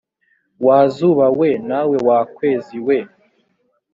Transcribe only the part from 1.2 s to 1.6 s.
we